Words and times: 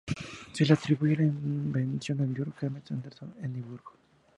Se 0.51 0.65
le 0.65 0.73
atribuye 0.73 1.15
la 1.15 1.21
invención 1.25 2.21
a 2.21 2.25
Dr 2.25 2.51
James 2.59 2.89
Anderson 2.91 3.35
Edimburgo. 3.39 3.93